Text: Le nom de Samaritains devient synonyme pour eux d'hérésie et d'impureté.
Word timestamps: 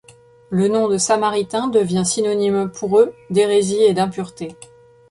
Le 0.49 0.67
nom 0.67 0.87
de 0.87 0.97
Samaritains 0.97 1.67
devient 1.67 2.01
synonyme 2.07 2.71
pour 2.71 2.97
eux 2.99 3.13
d'hérésie 3.29 3.83
et 3.83 3.93
d'impureté. 3.93 4.55